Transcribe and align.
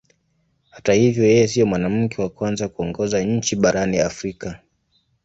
Hata 0.69 0.93
hivyo 0.93 1.23
yeye 1.25 1.47
sio 1.47 1.65
mwanamke 1.65 2.21
wa 2.21 2.29
kwanza 2.29 2.67
kuongoza 2.69 3.21
nchi 3.23 3.55
barani 3.55 3.99
Afrika. 3.99 4.61